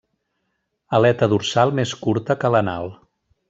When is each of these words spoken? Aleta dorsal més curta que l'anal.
Aleta 0.99 1.29
dorsal 1.35 1.77
més 1.81 1.95
curta 2.07 2.41
que 2.45 2.55
l'anal. 2.57 2.93